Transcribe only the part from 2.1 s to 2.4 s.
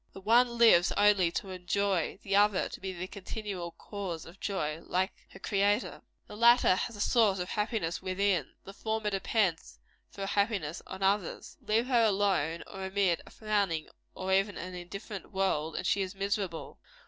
the